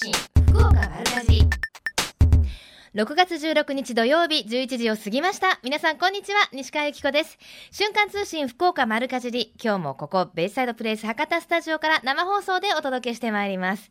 [0.00, 0.12] 信
[0.46, 0.87] 福岡
[2.98, 5.60] 6月16日土曜日11時を過ぎました。
[5.62, 7.38] 皆さんこんにちは、西川由紀子です。
[7.70, 13.88] 瞬間通信福岡丸かじり、今日もここベイサイドプレイス博多スタジオから生放送でお届けしてまいります。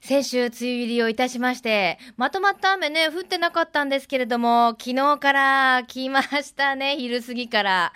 [0.00, 7.92] 先週梅雨入りをいたしまして、まとまった雨ね、降ってなかったんですけれども、昨日から来ましたね、昼過ぎから。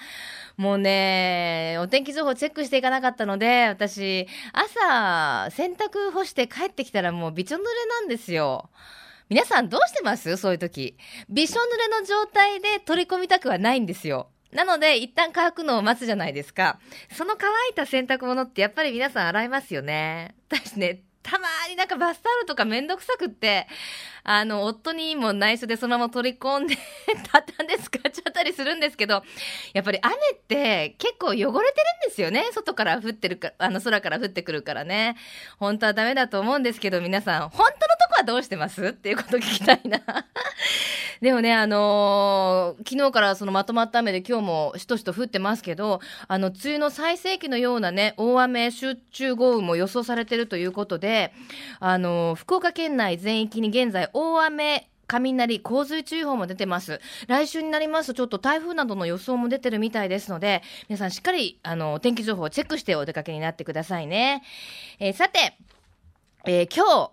[0.56, 8.68] もうね、お天気情報チェックしていかなかったので、私、朝、洗濯干して帰ってきたらもうびちょ濡れなんですよ。
[9.30, 10.36] 皆さんどうしてます？
[10.36, 10.96] そういう時。
[11.28, 14.28] びしょ濡れの状態で取り込みたくはないんですよ。
[14.50, 16.80] なので、一旦乾くのを待つじゃないですか。
[17.16, 20.34] その乾いた洗濯物ってやっぱり皆さん洗いますよね。
[20.48, 23.68] 私ね、たまになんかバスタオルとかめんどくさくって、
[24.24, 26.76] あの、夫にも内緒でそのまま取り込んで、
[27.30, 29.22] 畳んで使っちゃったりするんですけど、
[29.72, 31.62] やっぱり雨って結構汚れてるん
[32.08, 32.48] ですよね。
[32.52, 35.16] 外から降ってるか、あの空から降ってくるからね。
[35.58, 38.84] 本当はダメだと思うんですけど、皆さん、本当のはどうしてます？
[38.86, 40.00] っていうこと聞きたいな。
[41.20, 51.32] でもね、あのー昨日からそのまとまった雨で今日もしとしと降ってますけど、あの、梅雨の最盛期のようなね、大雨集中豪雨も予想されてるということで、
[51.78, 57.00] あのー福岡県内全域に現在大雨雷、洪水注意報も出てます。
[57.26, 64.42] 来週になりますと、ちょっと台風などの予想も出てるみたいですので、皆さんしっかり、あの、天気情報をチェックしてお出かけになってくださいね。
[65.00, 65.56] えーさて、
[66.46, 67.10] えー今日、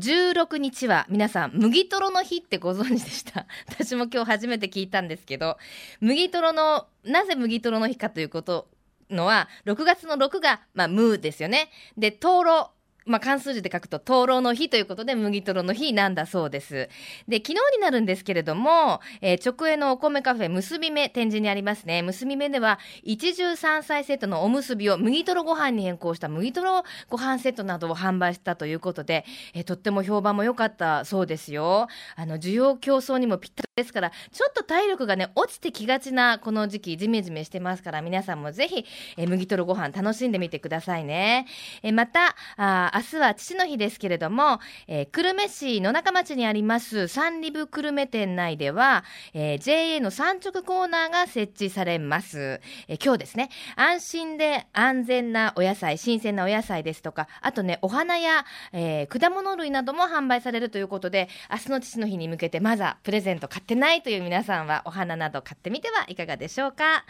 [0.00, 3.46] 16日は皆さん麦とろの日ってご存知でした？
[3.68, 5.58] 私も今日初めて聞いたんですけど
[6.00, 8.68] 麦とろのなぜ麦とろの日かということ
[9.10, 11.70] のは6月の6が、まあ、ムーですよね。
[11.96, 12.70] で灯籠。
[13.10, 16.88] まあ、漢数字で書くと、灯籠の日ということで、麦とろの日なんだそうです。
[17.26, 22.02] で、昨日になるんですけれども、えー直営のお米カフェ、結び目展示にありますね。
[22.02, 31.88] 結び目では、一汁三菜セットのおむすびを麦とろご飯に変更した麦とろご飯セットなどを販売したということで、えーとっても評判も良かったそうですよ。
[32.14, 38.84] あの、需要競争にもぴったりですから、ちょっと体力がね、落ちてきがちなこの時期、ジメジメしてますから、皆さんもぜひ、
[39.16, 41.46] えー麦とろご飯楽しんでみてくださいね。
[41.82, 52.60] えーまた、あ明日は父の日ですけれども、えー久留米市野中町にあります三里部久留米店内では、えー JA の産直コーナーが設置されます。
[52.88, 67.04] えー今日ですね、安心で安全なお野菜、新鮮なお野菜ですとか、あとね、お花や、えー果物類なども販売されるということで、明日の父の日に向けてまだプレゼント買ってないという皆さんはお花など買ってみてはいかがでしょうか？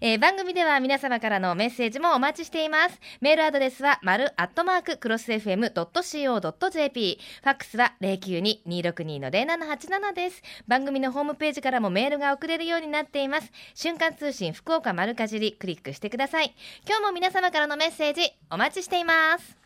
[0.00, 3.00] えー番組では皆様からのメッセージもお待ちしています。
[3.20, 7.18] メールアドレスは、丸アットマーククロス FM.co.jp。
[7.42, 10.42] ファックスは092-262-0787です。
[10.66, 13.50] 番組のホームページからもメールが送れるようになっています。
[13.74, 16.54] 瞬間通信福岡丸かじりクリックしてください。
[16.86, 19.56] 今日も皆様からのメッセージお待ちしています。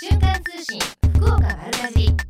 [0.00, 0.78] 瞬間通信
[1.16, 2.29] 福岡丸かじり。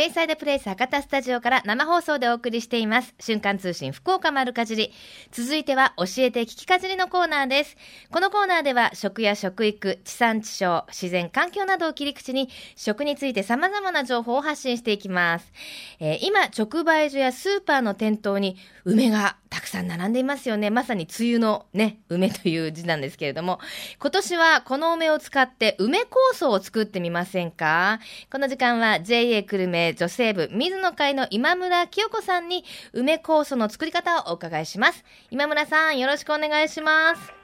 [0.00, 3.14] ベイサイドプレイス博多スタジオから生放送でお送りしています。
[3.20, 4.94] 瞬間通信福岡丸かじり。
[5.30, 7.76] 続いては教えて聞きかじりのコーナーです。
[8.10, 15.52] このコーナーでは食や食育、地産地消、自然環境などを切り口に食について様々な情報を発信していきます。
[15.98, 18.56] えー今、直売所やスーパーの店頭に
[18.86, 20.70] 梅がたくさん並んでいますよね。
[20.70, 23.60] まさに梅雨のね、梅という字なんですけれども、
[24.00, 28.00] 今年はこの梅を使って梅酵素を作ってみませんか？
[28.32, 35.04] この時間は JA 久留米女性部水野会の今村清子さんに梅酵素の作り方をお伺いします。
[35.30, 37.39] 今村さん、よろしくお願いします。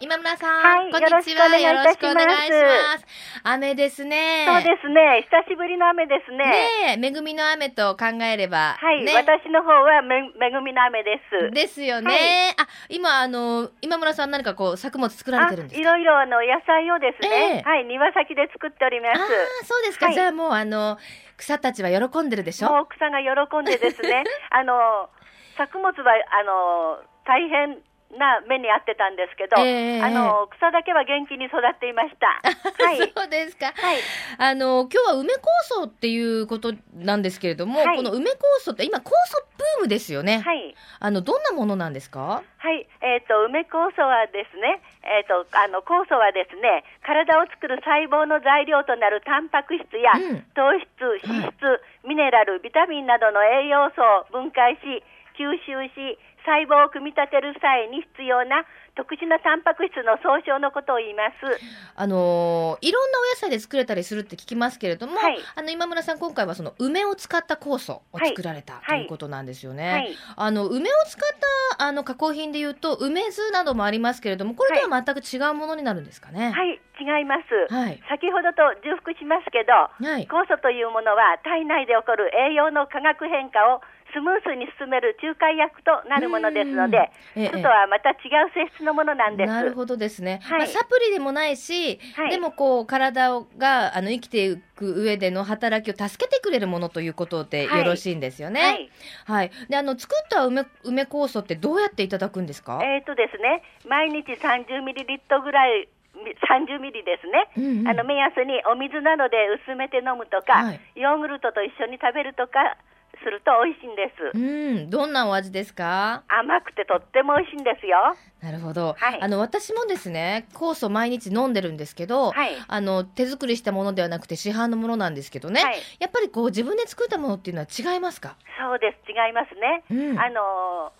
[0.00, 1.48] 今村さん、はいこんにちは。
[1.58, 3.04] よろしくお願いします。
[3.42, 4.46] 雨ですね。
[4.46, 5.26] そうですね。
[5.28, 6.38] 久しぶりの雨ですね。
[6.38, 8.76] ねえ、恵みの雨と考えれば。
[8.78, 10.22] はい、ね、私の方はめ恵
[10.62, 11.50] みの雨です。
[11.50, 12.12] ですよね。
[12.12, 12.20] はい
[12.62, 19.20] あ、今、あの、今村さん何かこう、作物作られてるんですあいかろいろあの野菜をですね、ええはい、庭先で作っておりまあす。
[19.20, 20.06] あ、そうですか。
[20.06, 20.96] はいじゃあもう、あの、
[21.36, 22.68] 草たちは喜んでるでしょ？
[22.70, 25.10] もう奥さんが喜んでですね、 あの
[25.56, 27.78] 作物はあの大変
[28.16, 32.40] な目に遭ってたんですけど、ええあの草だけは元気に育っていました。
[32.82, 32.96] はい。
[32.96, 33.66] そうですか。
[33.76, 33.98] はい。
[34.38, 40.40] あの、今日は梅酵素っていうことなんですけれども、はいこの梅酵素って今、酵素ブームですよね。
[40.40, 40.74] はい。
[41.00, 42.42] あの、どんなものなんですか？
[42.58, 50.86] はい、えっ、と、梅酵素はですね、えっ、と、あの、酵素はですね、体を作る細胞の材料となるタンパク質や、うん糖質、
[51.28, 55.02] 脂質、ミネラル、ビタミンなどの栄養素を分解し、
[55.38, 56.18] 吸収し、
[56.48, 58.64] 細胞を組み立てる際に必要な
[58.96, 61.60] 特殊なタンパク質の総称のことを言います。
[61.94, 69.92] あのーいろんなお野菜で作れたりするって聞きますけれども、はいあの今村さん今回はその梅を使った酵素を作られた、はいということなんですよね。
[69.92, 70.16] はい。
[70.36, 71.38] あの梅を使っ
[71.76, 76.50] たあの加工品でいうと梅酢などもありますけれどもこれとは全く違うものになるんですかね？
[76.50, 77.36] はい、違いま
[77.68, 77.74] す。
[77.74, 78.00] はい。
[78.08, 80.26] 先ほどと重複しますけど、はい。
[80.26, 83.80] 酵素というものは体内で起こる栄養の化学変化を
[84.12, 88.16] スムースに進める仲介役となるものですので、うんええ酢とはまた違う
[88.54, 89.48] 性質のものなんです。
[89.48, 98.60] なるほどですね、はいまあ、サプリでもないし、はいでもこう体をがあの生きていく上での働きを助けてくれるものということでよはいろしいんですよね。
[98.60, 98.90] はい。
[99.24, 99.50] はい。
[99.68, 102.80] で、あの作った梅梅酵素ってどうやっていただくんですか？
[102.82, 106.34] えーとですね、毎日30ミリリットルぐらい、み
[106.68, 107.48] 30ミリですね。
[107.56, 112.76] うんうんあの目安にお水などで薄めて飲むとか、はいヨーグルトと一緒に食べるとか
[113.22, 114.38] すると美味しいんです。
[114.38, 116.22] うん、どんなお味ですか？
[116.28, 118.16] 甘くてとっても美味しいんですよ。
[118.40, 118.94] なるほど。
[118.96, 128.36] はいあの私もですね、酵素毎日飲んでるんですけど、はいあの手作りしたものではなくて市販のものなんですけどね、はいやっぱりこう自分で作ったものっていうのは違いますか？
[128.60, 129.84] そうです、違いますね。
[129.90, 130.92] うんあの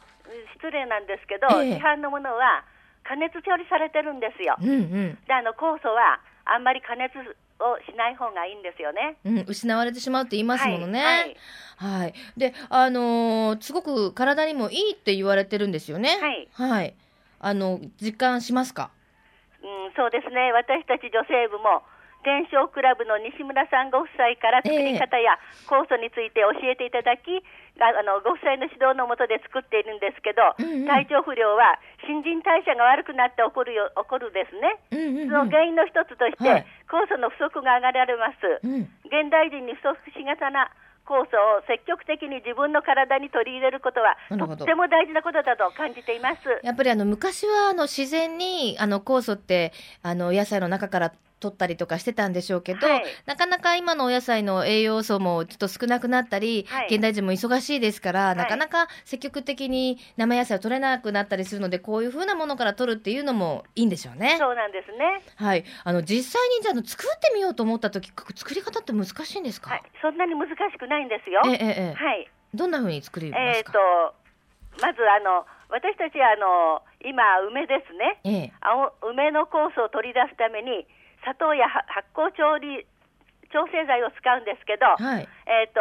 [0.60, 2.64] 失礼なんですけど、ええ市販のものは
[3.04, 4.56] 加熱調理されてるんですよ。
[4.60, 5.18] うんうん。
[5.26, 7.14] で、あの酵素はあんまり加熱
[7.60, 9.16] をしない方がいいんですよね。
[9.24, 11.04] うん、失われてしまうって言いますものね。
[11.04, 11.36] はい
[11.76, 12.14] はい。
[12.36, 16.18] で、あのーすごく体にもいいって言われてるんですよね。
[16.20, 16.70] はい。
[16.70, 16.94] はい。
[17.40, 18.90] あの、実感しますか？
[19.62, 20.52] うん、そうですね。
[20.52, 21.82] 私たち女性部も
[22.24, 25.38] 天正クラブの西村さんご夫妻から作り方や
[25.70, 27.42] 酵素について教えていただき、
[27.78, 31.76] があのご夫妻の指導のもとで作っているんですけど、うんうん体調不良は
[32.08, 34.80] 新陳代謝が悪くなって起こるよ起こるですね。
[34.90, 38.64] うんうん、その原因の一つとして、はい酵素の不足が挙げられます。
[38.64, 38.88] うん。
[39.04, 40.72] 現代人に不足しがたな
[41.04, 46.48] 酵素を積極的に自分の体に取り入れることはとっても大事なことだと感じています。
[46.62, 49.72] やっぱりあの昔はあの自然にあの酵素って
[50.02, 64.36] あの野菜の中から取ったりとかしてたんでしょうけど、はいなかなか今のお野菜の栄養素もちょっと少なくなったり、はい現代人も忙しいですから、いなかなか積極的に生野菜を取れなくなったりするのでこういう風なものから取るっていうのもいいんでしょうね。
[64.38, 65.22] そうなんですね。
[65.36, 71.42] はい、あの実際にじゃあ作ってみようと思った時作り方って難しいんですか、はい、そんなに難しくないんですよ。
[71.46, 72.30] ええええはい。
[72.54, 73.78] どんな風に作りまえっ、とすか、
[74.80, 78.20] まずあの私たちはあの今梅ですね。
[78.24, 80.86] ええ青梅の酵素を取り出すために
[81.24, 82.86] 砂糖やは発酵調理
[83.52, 85.28] 調整剤を使うんですけど、はい。
[85.46, 85.80] えっ、と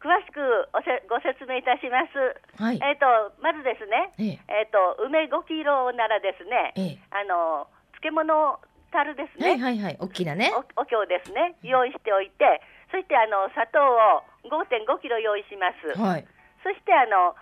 [0.00, 0.40] 詳しく
[0.72, 2.16] おせご説明いたします。
[2.60, 2.80] はい。
[2.80, 3.06] えっ、と
[3.40, 4.12] まずですね。
[4.18, 4.64] ええ。
[4.64, 6.98] えっ、と梅5キロならですね、ええ。
[7.12, 7.68] あの
[8.00, 8.60] 漬物
[8.92, 9.56] 樽ですね。
[9.56, 10.52] はいはいはい大きなね。
[10.52, 11.56] おお経ですね。
[11.62, 12.60] 用意しておいて
[12.90, 16.26] そしてあの砂糖を5.5キロ用意します、はい。
[16.62, 17.34] そしてあの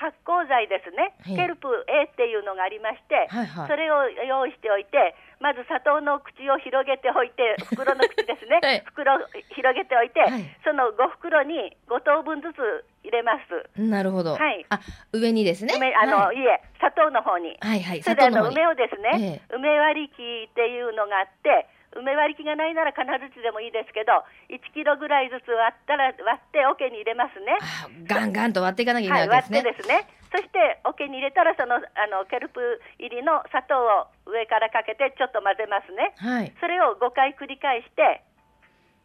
[0.00, 3.68] 発酵剤ですね、はいケルプ A っていうのがありまして、はいはい。
[3.68, 8.82] それを用意しておいてまず砂糖の口を広げておいて 袋の口ですね、はい。
[8.84, 9.18] 袋を
[9.56, 10.44] 広げておいて、はい。
[10.62, 13.80] その5袋に5等分ずつ入れます。
[13.80, 14.36] なるほど。
[14.36, 14.64] はい。
[14.68, 14.78] あ、
[15.12, 15.72] 上にですね。
[15.74, 16.36] 梅あの、はい。
[16.36, 17.56] い、え砂糖の方に。
[17.60, 18.02] はいはい。
[18.02, 21.66] それであの梅をですね、え梅割り器っていうのがあって、
[21.96, 27.58] 梅割り器がないなら金槌でもいいですけど、1キロぐらいずつ割ったら割って桶に入れますね。
[27.58, 30.06] あガンガンと割っていかなきゃいけは、ないいわけ割ですね。
[30.06, 30.20] ってですね。
[30.30, 36.14] そして桶に入れたらそのあのケルプ入りの砂糖を上からかけてちょっと混ぜますね。
[36.16, 36.54] はい。
[36.60, 38.22] それを5回繰り返して、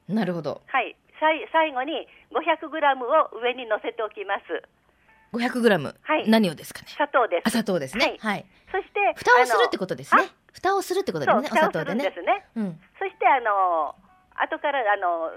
[0.08, 0.62] なるほど。
[0.68, 4.62] はい、さい最後に500グラムを上に乗せておきます。
[5.34, 5.96] 500グラム？
[6.04, 6.88] はい何をですかね？
[6.94, 7.42] 砂糖です。
[7.46, 8.06] あ、砂糖ですね。
[8.06, 8.46] はいはい。
[8.72, 10.45] そして蓋をするってことですねあ。
[10.56, 11.44] 蓋をするってことですね。
[11.44, 12.24] お砂糖でね蓋をするんで。
[12.24, 12.46] すね。
[12.56, 12.80] うん。
[12.98, 13.96] そしてあの
[14.40, 15.36] 後からあの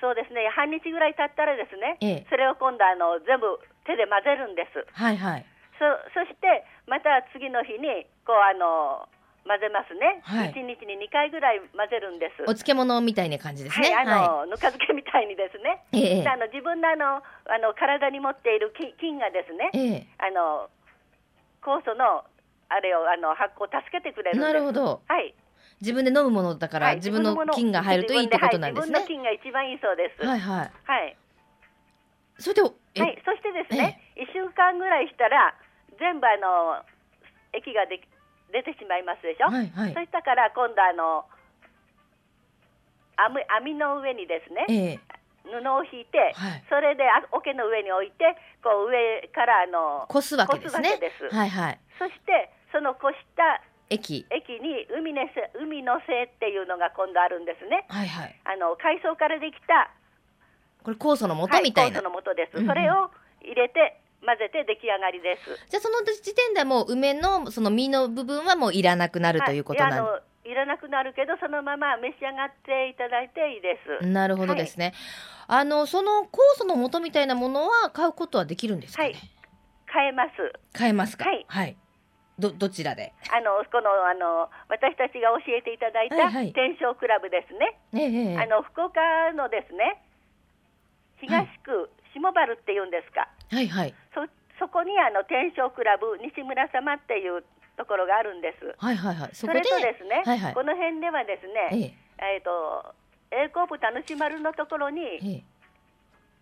[0.00, 3.56] そうですね半日ぐらい経ったらですね、ええそれを今度あの全部
[3.88, 4.84] 手で混ぜるんです。
[4.92, 5.46] はいはい。
[5.80, 9.08] そそしてまた次の日にこうあの
[9.48, 10.20] 混ぜますね。
[10.24, 12.44] はい一日に2回ぐらい混ぜるんです。
[12.44, 13.92] お漬物みたいな感じですね。
[13.96, 15.84] はい、あの、ぬか漬けみたいにですね。
[15.92, 20.06] ええあの自分のあのあの体に持っている菌菌がですね、ええ。
[20.20, 20.68] あの
[21.64, 22.24] 酵素の
[22.70, 24.38] あれをあの発酵を助けてくれる。
[24.38, 25.02] なるほど。
[25.06, 25.34] はい。
[25.80, 29.14] 自分で飲むものだから、はい自分の菌が入るといいってことなんですねはい自。
[29.14, 30.24] 分の菌が一番いいそうです。
[30.24, 30.72] はいはい。
[30.84, 31.16] はい。
[32.38, 32.62] それで、
[32.94, 35.54] えはい、そしてですね、1週間ぐらいしたら、
[35.98, 36.80] 全部あの
[37.52, 38.08] 液ができ
[38.52, 41.24] 出てしまいますでしょ、はいはいそしたから今度あの
[43.16, 45.00] 網、網の上にですね、ええ。
[45.44, 50.98] 布を引いて、はいそれであ桶の上に置いて、こう上からあのこすわけですね。
[51.18, 51.80] すはいはい。
[51.98, 54.26] そして、そのこした液。
[54.30, 57.84] 液に海のせ海のせっていうのが今度あるんですね。
[57.88, 58.40] はいはい。
[58.44, 59.90] あの海藻からできた
[60.82, 62.00] これ酵素の素みたいな。
[62.00, 63.10] はい、酵素の素です、うんうんそれを
[63.42, 65.70] 入れて混ぜて出来上がりです。
[65.70, 74.06] じゃあその時点ではもう梅のその実の部分はもういらなくなるということはい、いなんやあのいらなくなるけど、そのまま召し上がっていただいていいです。
[74.06, 74.92] なるほどですね。
[75.46, 79.08] あのその酵素の元みたいなものは買うことはできるんですかね？
[79.08, 79.16] はい
[79.92, 80.30] 買えます。
[80.72, 81.24] 買えますか？
[81.24, 81.76] はい
[82.40, 83.12] どどちらで？
[83.30, 87.76] あのこのあの私たちが教えていただいたはいはい天正クラブですね。
[87.92, 89.00] ええええあの福岡
[89.36, 90.00] のですね、
[91.20, 93.28] 東区下原っていうんですか。
[93.52, 94.24] はいはいそ
[94.58, 97.44] そこにあの天正クラブ西村様っていう
[97.76, 98.74] ところがあるんです。
[98.76, 99.30] はいはいはい。
[99.32, 102.94] そそれとですね、はいはいこの辺ではですね、えええっ、と
[103.30, 105.42] 栄光部田主丸のところにええ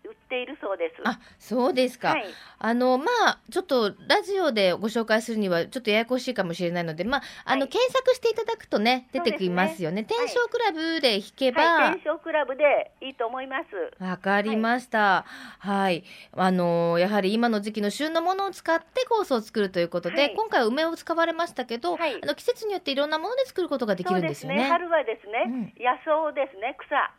[0.09, 1.01] 売っているそうです。
[1.03, 2.09] あそうですか。
[2.09, 2.25] はい、
[2.57, 10.03] あのまあちょっとラジオでご紹介するにはちょっとややこしいかもしれないので、まああの、はい検索していただくとね出てきますよね。
[10.03, 11.61] 天正クラブで弾けば。
[11.61, 14.03] はい、天正クラブでいいと思います。
[14.03, 15.25] わかりました。
[15.59, 24.63] はい、あのやはり今の時期の旬のものを使って酵素を作るということで、はい今回は梅を使われましたけど、はいあの季節によっていろんなもので作ることができそるうんですよね。
[24.63, 27.11] 春はですね、野草ですね、草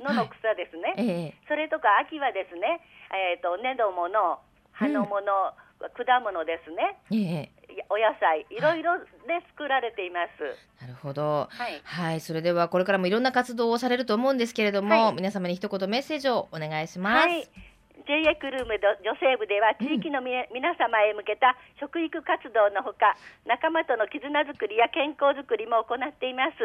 [0.00, 0.94] 野の草ですね。
[0.96, 2.80] ええそれとか秋はですね、
[3.12, 4.40] えっ、と根のもの、
[4.72, 5.54] 葉のもの、
[5.94, 6.98] 果物ですね。
[7.10, 10.56] ええお野菜いろいろで作られています。
[10.80, 11.48] なるほど。
[11.50, 11.80] はい。
[11.82, 17.28] はい、それではこれからもいろんな活動をされると思うんですけれども、はい皆様に一言メッセージをお願いします。
[17.28, 17.48] はい。
[18.04, 26.60] JA クルーム女性部では地域のみ、皆様へ向けた食育活動のほか仲間との絆づくりや健康づくりも行っています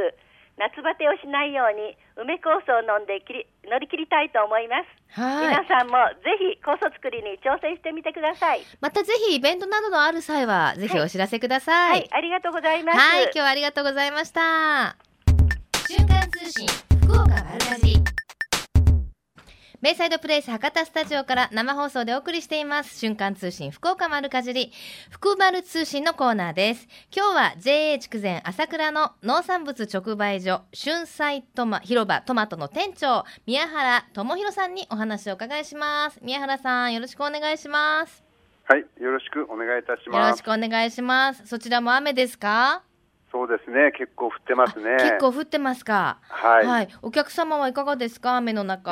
[0.60, 12.08] 夏バテをしないように梅酵素を飲んできり乗り切りたいと思います、はい皆さんもぜひ酵素作りに挑戦してみてくださいまたぜひイベントなどのある際はぜひお知らせくださはい、い。
[12.12, 14.98] ありがとうございます、はい、今日はありがとうございました。
[15.88, 16.68] 瞬間通信
[17.02, 18.19] 福岡丸かじり。
[19.82, 23.00] ベイサイドプレイス博多スタジオから生放送でお送りしています。
[23.00, 24.74] 瞬間通信福岡丸かじり。
[25.10, 26.86] 福丸通信のコーナーです。
[27.16, 36.20] 今日は JA 筑前朝倉の農産物直売所春菜トマ広場トマトの店長宮原智弘さんにお話をお伺いします。
[36.22, 38.22] 宮原さんよろしくお願いします。
[38.66, 40.32] はい、よろしくお願いいたしよます。
[40.32, 41.48] ろしくお願いします。
[41.48, 42.84] そちらも雨ですか？
[43.32, 44.98] そうですね、結構降ってますね。
[45.00, 46.18] 結構降ってますか？
[46.28, 46.90] はい。
[47.02, 48.92] お客様はいかがですか、雨の中。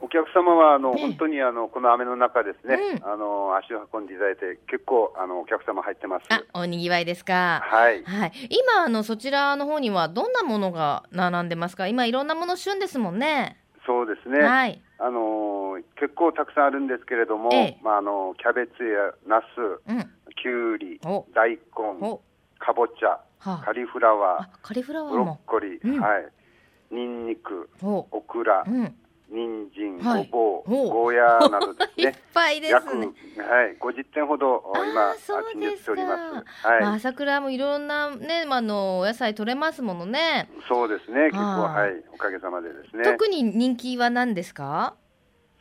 [0.00, 6.26] で、お客様はあの、ね本当にあのこの雨の中ですね、うんあの足を運んでいただいて結構あのお客様入ってます。
[6.30, 7.60] あ、おにぎわいですか。
[7.64, 8.04] はい。
[8.04, 8.32] はい。
[8.50, 11.86] 今あのそちらの方にはどんなものが並んでますか？
[11.86, 13.56] 今いろんなもの旬ですもんね。
[13.86, 14.40] そうですね。
[14.40, 14.82] はい。
[15.00, 19.44] あの結構たくさんあるんですけれども、ええまああのキャベツやナス、
[19.88, 20.10] うん。
[20.40, 21.58] きゅうりお、大根、
[22.00, 22.20] お、
[22.60, 24.14] かぼちゃ、はカリフラあ。
[24.14, 25.50] ワあ、カリフラー、ブロッ。
[25.50, 26.28] コリー、うんはい、
[26.92, 28.94] ニンニク、お、オクラう、ん。
[29.30, 32.14] 人参、はいごぼう、おゴーヤなどです いっね。
[32.32, 33.12] ぱいで約、はいすね。、
[33.80, 35.14] 50点ほどあー今、
[35.52, 36.34] 陳列しております。
[36.34, 40.48] まあ、はい、朝倉もいろんなね、まああのお野菜取れますものね。
[40.68, 43.04] そうですね、結構、あーはい、おかげさまでですね。
[43.04, 44.94] 特に人気は何ですか？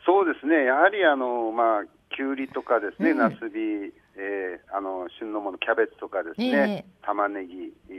[0.05, 1.83] そうですね、やはりあの、まあ、
[2.15, 7.93] きゅうりとかですね、うんナスビ、えーあの旬のもの、キャベツとかですね、玉ねぎ、え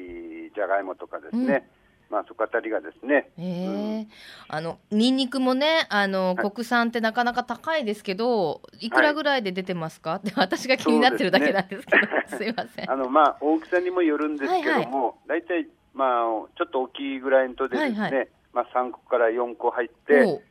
[0.50, 1.68] ーじゃがいもとかですね、
[2.10, 4.06] まあ、そこあたりがですね、ええ
[4.48, 6.50] あのニンニクもねあの、はい。
[6.50, 8.90] 国産ってなかなか高いですけどい。
[8.90, 12.06] くらぐらいで出てますか、 って私が気になってるだけなんですけど。
[12.36, 12.90] すいません。
[12.90, 20.42] あのまあ、大きさにもよるんですけども、大体、まあ、ちょっと大きいぐらいのとでですね、はいはまあ、3個から4個入って、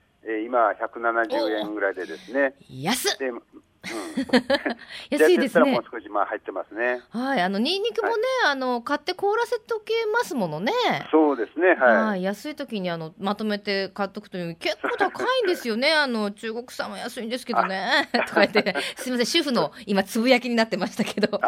[0.45, 3.17] 今、170円ぐらいでですね、安っ。
[3.17, 3.41] で、うん、
[5.09, 7.01] 安いですねもう少しまあ入ってますね。
[7.09, 10.71] はいあのニンニクもね、あの買って凍らせとけますものね
[11.11, 11.77] そうですね、はい。
[11.77, 21.39] はい、安い時にあのまとめて買っとくと結構高いんですよね あの中国産は安いんですけどね とか言ってすみません主婦の今つぶやきになってましたけど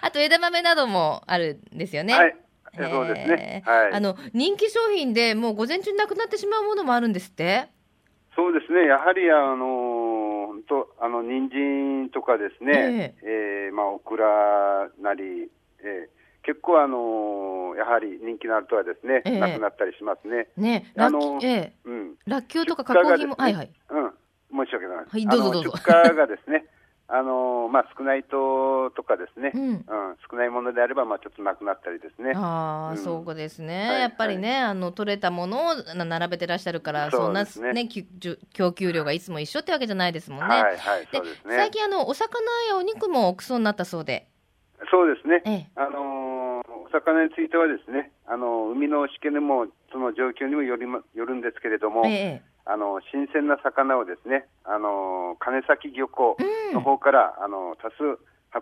[0.00, 2.14] あと枝豆などもあるんですよね。
[2.14, 2.36] はい、
[2.74, 3.62] そうですね。
[3.66, 3.92] はい。
[3.92, 7.68] あの人気商品でもう午前中になくなってしまうものもあるんですって？
[8.36, 9.95] そうですね、やはりあの本
[10.68, 20.46] 当あの人参とかですね、ええまあオクラなり、えー結構あのやはり人気のあるとはですね、ええなくなったりしますね。
[20.56, 22.14] ね、あのキええ、うん。
[22.24, 23.70] ラッキョウとか加工品も、はいはい。
[23.90, 24.64] うん。
[24.64, 24.96] 申し訳ない。
[25.08, 26.66] はいどうぞどうぞ出荷がですね、
[27.10, 29.72] あのまあ少ないととかですね、ううん。
[29.74, 29.82] ん、
[30.30, 32.32] 少ないものであればまあちょっとなくなったりですね。
[32.34, 32.98] ああ、うん。
[32.98, 37.88] そうですね、はいやっぱりね、あの取れたものをな並べてらっしゃるから、そんなね
[38.52, 40.44] 供給量がいつも一緒ってわけじゃないですもんね。
[40.46, 41.26] はいはい、でね。
[41.48, 44.28] 最近あのお魚やお肉も奥そうになったそうで、
[44.90, 45.42] そうですね。
[45.44, 56.36] ええ、あのーお魚についてはですね、あの海のしけにもその状況にもよりまよるんですけれども、ええ、あの新鮮な魚をですね、あの金崎漁港
[56.74, 58.18] の方から、うん、あの多数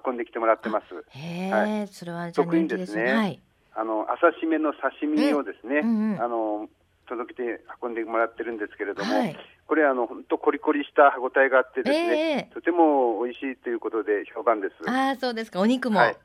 [0.07, 0.85] 運んできてもらってます。
[1.09, 3.41] へえ、はい、それは特にですね、はい、
[3.75, 6.13] あの朝締めの刺身をですね、うん。
[6.15, 6.69] うん、あの
[7.07, 14.91] 届けて運んでもらってるんですけれども、はい、これあの本当コリコリした歯ごたえがあってですね、えー、とても美味しいということで評判です。
[14.91, 15.99] ああそうですか、お肉も。
[15.99, 16.17] はい、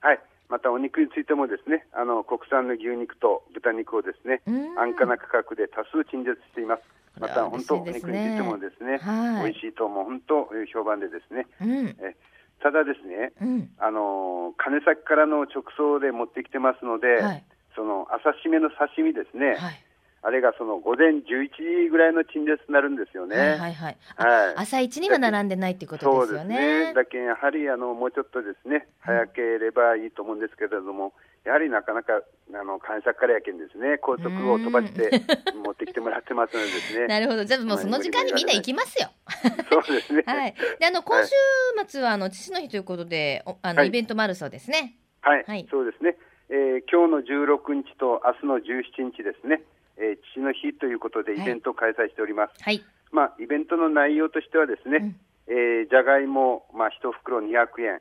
[0.00, 4.42] はい、またお肉についてもですね、あの国産の牛肉と豚肉をですね、
[4.78, 6.82] 安価な価格で多数陳列しています。
[7.20, 11.46] また本当、お肉についてもですね、はい、美味しいとも本当評判でですね。
[11.60, 12.16] うん、え
[12.62, 19.56] ただですね、うん、あの金崎からの直送で持ってきてますので、はい、その朝締めの刺身ですね。
[19.56, 19.84] はい
[20.22, 23.36] あれがその午前11時ぐらいの陳列になるんですよね。
[23.36, 23.96] はいはいはい。
[24.16, 26.54] はい、朝一には並んでないってことですよね。
[26.54, 26.94] そうですね。
[26.94, 35.22] だけやはりあのもうちょっとですね、早ければいいと思うんですけれども、やはりなかなかあの関西からやけんですね、高速を飛ばして
[35.56, 37.06] 持ってきてもらってますのでですね。
[37.08, 37.44] なるほど。
[37.44, 39.08] じゃあもうその時間にみんな行きますよ。
[39.72, 40.22] そうですね。
[40.26, 40.54] はい。
[40.78, 41.32] であの今週
[41.88, 44.96] 末はあの父の日ということで、あの、イベントもあるそうですね。
[45.22, 45.44] はい。
[45.46, 46.16] はい、そうですね。
[46.50, 49.62] えー、今日の16日と明日の17日ですね。
[50.00, 52.64] えー、父の日ということでイベントを開催しております。
[52.64, 52.82] はい。
[53.12, 55.16] まあ、イベントの内容としてはですね、うん、
[55.52, 58.00] えー、じゃがいも、まあ、1袋200円、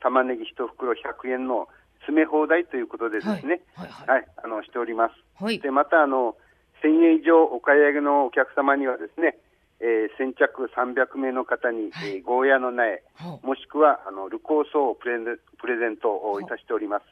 [0.00, 1.68] 玉ねぎ1袋100円の
[2.08, 5.42] 詰め放題ということでですね、はい、はいはい、あのしております。
[5.42, 6.36] はい、でまたあの
[6.82, 9.36] 1000円以上お買い上げのお客様にはですね、
[9.80, 13.02] えー、先着300名の方に、はい、えー、ゴーヤの苗、
[13.42, 15.18] もしくはあのルコーソをプレ
[15.58, 17.04] プレゼントをいたしております。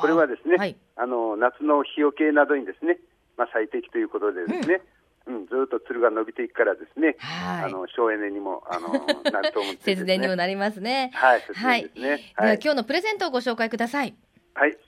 [0.00, 2.98] これはですね、はい、あの夏の日よけなどにですね、
[3.36, 4.80] まあ、最適ということでですね、
[5.26, 8.88] うん、うん、ずっとつるが伸びていくからですね、はい、あの省エネにもあの
[9.30, 11.10] なると思って、ね、 節電にもなりますね。
[11.14, 12.10] はい、節電ですね。
[12.10, 14.14] はい、では今日のプレゼントをご紹介ください。
[14.54, 14.78] はい。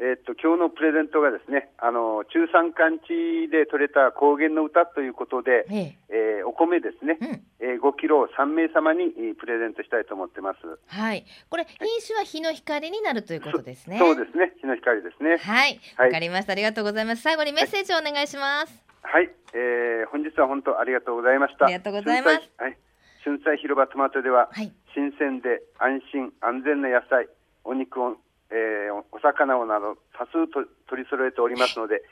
[0.00, 7.28] えー、っと今日のプレゼントがですね、あの中山間地で採れた高原の歌ということで、えええー、お米ですね、うん、
[7.62, 10.58] えー、5キロを3名様にプレゼントしたいと思ってます。
[10.88, 11.24] はい。
[11.48, 13.98] これ品種は日の光になるということですね。
[13.98, 15.38] そうですね、日の光ですね。
[15.38, 15.78] はい。
[15.96, 16.52] わ、はい、かりました。
[16.52, 17.22] ありがとうございます。
[17.22, 18.82] 最後にメッセージをお願いします。
[19.02, 21.66] はい、えー、本日は本当ありがとうございました。
[21.66, 22.42] ありがとうございます。
[22.58, 22.76] はい。
[23.22, 27.28] 春菜広場トマトでは、はい、新鮮で安心安全な野菜、
[27.64, 28.16] お肉を
[28.54, 32.02] えー、お魚をなど多数と取り揃えておりますので、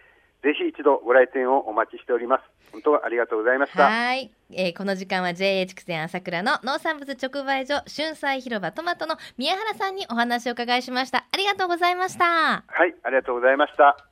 [0.42, 2.42] ぜひ一度ご来店をお待ちしております。
[2.72, 3.84] 本当ありがとうございました。
[3.84, 11.26] はい、えー、この時間は JA 畜産朝倉の農産物直売所春菜広場トマトの宮原さんにお話を伺いしました。
[11.30, 12.24] ありがとうございました。
[12.24, 14.11] はい、ありがとうございました。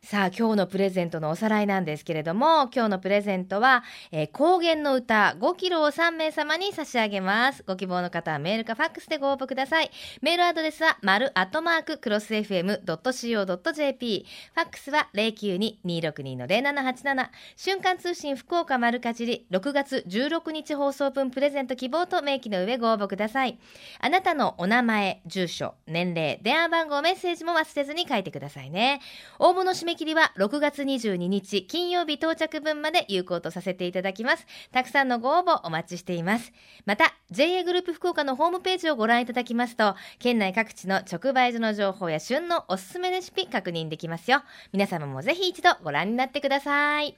[0.00, 7.64] さあ今日のプレゼントのおさらいなんですけれども今日のプレゼントは、えー、高原の歌5キロを3名様に差し上げます。
[7.66, 9.90] ご希望の方はメールかファックスでご応募ください。
[10.22, 23.58] メールアドレスは丸アットマーククロス FM.co.jp ファックスは092-262-0787瞬間通信福岡丸かじり6月16日放送分プレゼント希望と明記の上ご応募ください。
[24.00, 29.00] あなたのお名前住所年齢電話番号メッセージも忘れずに書いてくださいね。
[29.40, 34.46] 応募の締め切りは6月22日金曜日到着分まで有効とさせていただきます。
[34.70, 36.52] たくさんのご応募お待ちしています。
[36.84, 44.42] また、JA グループ福岡のホームページをご覧いただきますと、県内各地の直売所の情報や旬のおすすめレシピ確認できますよ。
[44.74, 47.16] 皆様もぜひ一度ご覧になってください。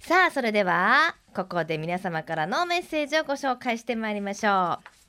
[0.00, 5.01] さあ、それでは、ここで皆様からのメッセージをご紹介してまいりましょう。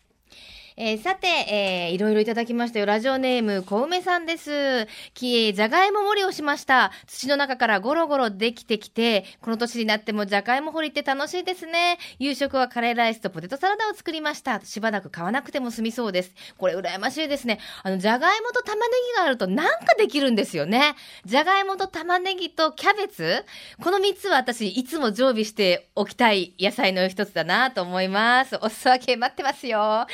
[0.75, 2.87] えー、さて、えー、いろいろいただきましたよ。
[2.87, 4.87] ラジオネーム、小梅さんです。
[5.13, 6.91] きえ、じゃがいも掘りをしました。
[7.05, 11.99] 土の中からゴロゴロできてきて、この年になってもじゃがいも掘りって楽しいですね。
[12.17, 14.61] 夕食はカレーライスとポテトサラダを作りました。
[14.63, 16.31] しばらく買わなくても済みそうです。
[16.57, 17.59] これ羨ましいですね。
[17.83, 20.95] あの、じゃがいもと玉ねぎがあるとなんかできるんですよね。
[21.25, 23.45] じゃがいもと玉ねぎとキャベツ？
[23.81, 28.57] この3つは私、いつも常備しておきたい野菜の一つだなと思います。
[28.61, 30.07] お裾分け待ってますよ。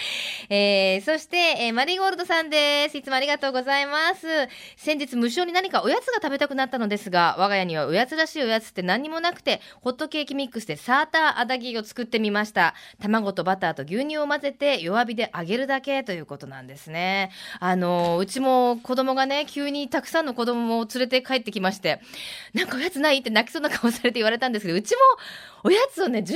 [0.49, 2.97] えー、そして、えー、マリーゴールドさんです。
[2.97, 4.27] いつもありがとうございます。
[4.77, 12.73] 先日無償に何かおやつが食べたくなったのですが、我が家にはおやつらしいおやつって何にもなくて、ホットケーキミックスでサーターアダギーを作ってみました。
[12.99, 17.29] 卵とバターと牛乳を混ぜて弱火で揚げるだけということなんですね。
[17.59, 22.01] あのうちも子供がね、急にたくさんの子供を連れて帰ってきまして、
[22.55, 24.99] なんかおやつないって泣きそうな顔されて言われたんですけど、うちも
[25.63, 26.35] おやつをね、常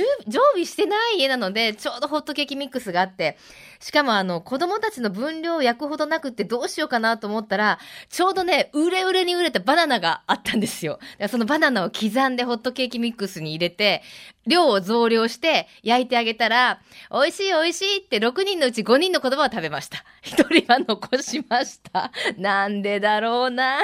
[0.52, 3.36] 備してない家なので、ちょうどホットケーキミックスがあって、
[3.80, 10.98] しかもあの、子供たちの分量を焼くほどなくってどうしようかなと思ったら、ちょうどね、売れ売れに売れたバナナがあったんですよ。
[11.28, 14.02] そのバナナを刻んでホットケーキミックスに入れて、
[14.46, 20.04] 量を増量して焼いてあげたら、美味しい美味しいって6人のうち5人の子供は食べました。
[20.22, 22.12] 1人は残しました。
[22.36, 23.78] なんでだろうな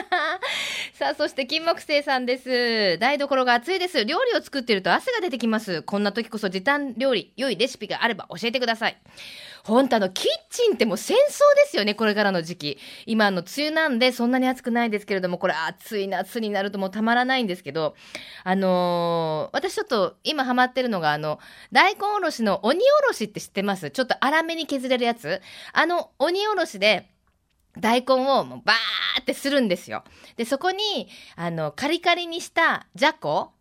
[1.01, 2.99] さあ、そして金木星さんです。
[2.99, 4.05] 台所が暑いです。
[4.05, 5.81] 料理を作っていると汗が出てきます。
[5.81, 9.01] こんな時こそ時短料理、良いレシピがあれば教えてください。
[9.65, 12.79] 本当あの、キッチンってもう戦争ですよね、これからの時期。
[13.07, 17.95] 今あの、梅雨なんでそんなに暑くないですけれども、これ暑い夏になるともうたまらないんですけど、
[18.45, 21.39] あのー、私ちょっと今ハマってるのがあの、
[21.73, 23.91] 大根おろしの鬼おろしって知ってます？
[23.91, 25.41] ちょっと粗めに削れるやつ
[25.73, 27.09] あの、鬼おろしで、
[27.79, 30.05] 大根をもうバーってするんですよ。
[30.37, 33.53] で、そこに、あの、カリカリにしたじゃこ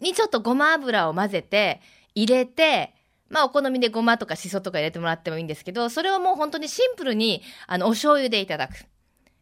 [0.00, 1.80] にちょっとごま油を混ぜて、
[2.14, 2.94] 入れて、
[3.28, 8.86] まあお好みでごまとかしそとか入れてもらってもいいんですけど、それをもう本当にシンプルに、あの、お醤油でいただく。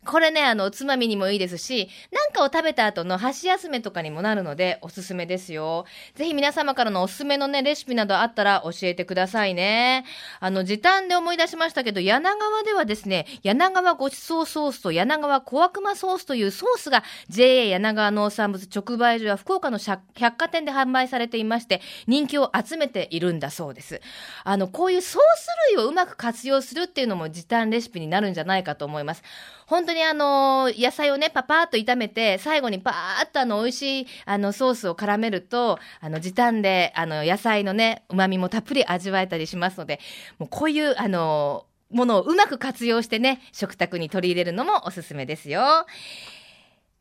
[0.07, 5.85] これね、あの、おつまみにもいいですし、なんかを食べた後の箸休めとかにもなるので、おすすめですよ。
[6.14, 10.05] ぜひ皆様からのおすすめのね、レシピなどあったら教えてくださいね。
[10.40, 24.01] あの、時短で思い出しましたけど、柳川ではですね、柳川ごちそうソースと柳川小悪魔ソースというソースが JA 柳川農産物直売所や福岡の百貨店で販売されていまして、人気を集めているんだそうです。
[24.45, 29.23] あの、こういうソース類をうまく活用するっていうのも時短レシピになるんじゃないかと思います。
[29.66, 39.99] 本当にあの、野菜をね、パパーっと炒めて、最後にパーっとあの、美味しい、あの、ソースを絡めると、あの、時短で、あの、野菜のね、旨味もたっぷり味わえたりしますので、
[40.39, 45.87] もうこういう、あの、ものをうまく活用してね、食卓に取り入れるのもおすすめですよ。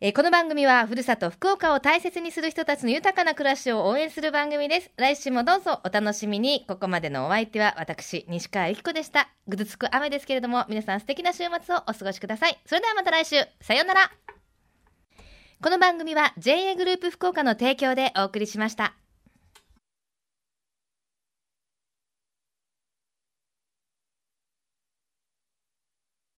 [0.05, 4.91] えー、この番組はふるさと福岡を大切にする人たちの豊かな暮らしを応援する番組です。
[4.97, 6.63] 来週もどうぞお楽しみに。
[6.67, 9.29] ここまでのお相手は私、西川由紀子でした。
[9.47, 12.59] ぐずつく雨ですけれども、皆さん素敵な週末をお過ごしください。
[12.67, 13.37] それではまた来週。
[13.61, 14.11] さようなら。
[15.59, 18.93] この番組は JA グループ福岡の提供でお送りしました。